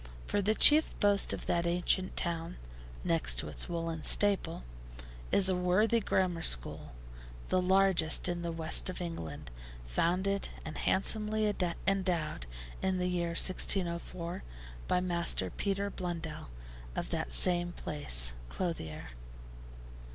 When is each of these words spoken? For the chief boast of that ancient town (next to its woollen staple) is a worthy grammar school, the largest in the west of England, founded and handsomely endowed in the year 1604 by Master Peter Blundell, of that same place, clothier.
For 0.25 0.41
the 0.41 0.55
chief 0.55 0.99
boast 0.99 1.31
of 1.31 1.45
that 1.45 1.67
ancient 1.67 2.17
town 2.17 2.57
(next 3.03 3.35
to 3.37 3.49
its 3.49 3.69
woollen 3.69 4.01
staple) 4.01 4.63
is 5.31 5.47
a 5.47 5.55
worthy 5.55 5.99
grammar 5.99 6.41
school, 6.41 6.93
the 7.49 7.61
largest 7.61 8.27
in 8.27 8.41
the 8.41 8.51
west 8.51 8.89
of 8.89 8.99
England, 8.99 9.51
founded 9.85 10.49
and 10.65 10.75
handsomely 10.79 11.53
endowed 11.87 12.47
in 12.81 12.97
the 12.97 13.09
year 13.09 13.35
1604 13.37 14.41
by 14.87 14.99
Master 15.01 15.51
Peter 15.51 15.91
Blundell, 15.91 16.49
of 16.95 17.11
that 17.11 17.31
same 17.31 17.71
place, 17.71 18.33
clothier. 18.49 19.09